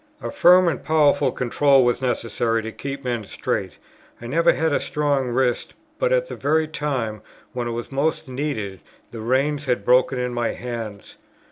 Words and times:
A 0.19 0.31
firm 0.31 0.67
and 0.67 0.83
powerful 0.83 1.31
control 1.31 1.85
was 1.85 2.01
necessary 2.01 2.63
to 2.63 2.71
keep 2.71 3.03
men 3.03 3.23
straight; 3.23 3.77
I 4.19 4.25
never 4.25 4.51
had 4.53 4.73
a 4.73 4.79
strong 4.79 5.27
wrist, 5.27 5.75
but 5.99 6.11
at 6.11 6.27
the 6.27 6.35
very 6.35 6.67
time, 6.67 7.21
when 7.53 7.67
it 7.67 7.71
was 7.73 7.91
most 7.91 8.27
needed, 8.27 8.81
the 9.11 9.19
reins 9.21 9.65
had 9.65 9.85
broken 9.85 10.17
in 10.17 10.33
my 10.33 10.53
hands. 10.53 11.17